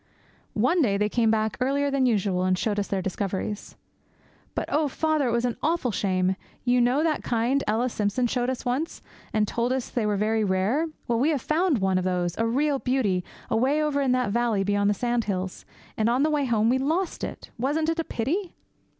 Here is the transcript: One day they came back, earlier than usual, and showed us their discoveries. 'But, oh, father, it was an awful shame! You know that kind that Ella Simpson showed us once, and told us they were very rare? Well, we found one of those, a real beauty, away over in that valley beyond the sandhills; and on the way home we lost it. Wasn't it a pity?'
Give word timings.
One 0.57 0.81
day 0.81 0.97
they 0.97 1.09
came 1.09 1.29
back, 1.29 1.57
earlier 1.59 1.91
than 1.91 2.07
usual, 2.07 2.43
and 2.43 2.57
showed 2.57 2.79
us 2.79 2.87
their 2.87 3.03
discoveries. 3.03 3.75
'But, 4.55 4.67
oh, 4.71 4.87
father, 4.87 5.27
it 5.27 5.31
was 5.31 5.45
an 5.45 5.57
awful 5.61 5.91
shame! 5.91 6.35
You 6.65 6.81
know 6.81 7.03
that 7.03 7.21
kind 7.21 7.61
that 7.61 7.69
Ella 7.69 7.87
Simpson 7.87 8.25
showed 8.25 8.49
us 8.49 8.65
once, 8.65 9.03
and 9.31 9.47
told 9.47 9.71
us 9.71 9.89
they 9.91 10.07
were 10.07 10.17
very 10.17 10.43
rare? 10.43 10.87
Well, 11.07 11.19
we 11.19 11.37
found 11.37 11.77
one 11.81 11.99
of 11.99 12.03
those, 12.03 12.35
a 12.39 12.47
real 12.47 12.79
beauty, 12.79 13.23
away 13.47 13.79
over 13.79 14.01
in 14.01 14.11
that 14.13 14.31
valley 14.31 14.63
beyond 14.63 14.89
the 14.89 14.95
sandhills; 14.95 15.65
and 15.95 16.09
on 16.09 16.23
the 16.23 16.31
way 16.31 16.45
home 16.45 16.67
we 16.71 16.79
lost 16.79 17.23
it. 17.23 17.51
Wasn't 17.59 17.87
it 17.87 17.99
a 17.99 18.03
pity?' 18.03 18.55